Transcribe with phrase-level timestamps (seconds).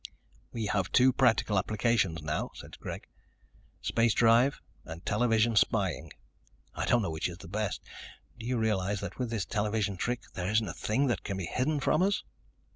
[0.51, 3.05] "We have two practical applications now," said Greg.
[3.83, 6.11] "Space drive and television spying.
[6.73, 7.83] I don't know which is the best.
[8.39, 11.45] Do you realize that with this television trick there isn't a thing that can be
[11.45, 12.23] hidden from us?"